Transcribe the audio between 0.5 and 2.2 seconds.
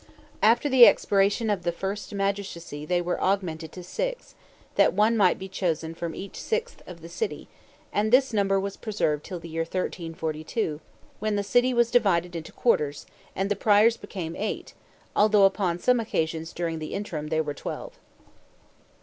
the expiration of the first